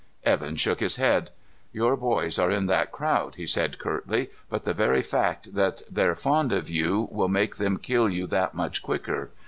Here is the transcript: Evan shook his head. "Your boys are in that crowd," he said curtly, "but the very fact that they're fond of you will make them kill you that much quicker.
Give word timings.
Evan 0.25 0.55
shook 0.55 0.79
his 0.79 0.95
head. 0.95 1.29
"Your 1.71 1.95
boys 1.95 2.39
are 2.39 2.49
in 2.49 2.65
that 2.65 2.91
crowd," 2.91 3.35
he 3.35 3.45
said 3.45 3.77
curtly, 3.77 4.31
"but 4.49 4.63
the 4.63 4.73
very 4.73 5.03
fact 5.03 5.53
that 5.53 5.83
they're 5.91 6.15
fond 6.15 6.51
of 6.51 6.71
you 6.71 7.07
will 7.11 7.29
make 7.29 7.57
them 7.57 7.77
kill 7.77 8.09
you 8.09 8.25
that 8.25 8.55
much 8.55 8.81
quicker. 8.81 9.29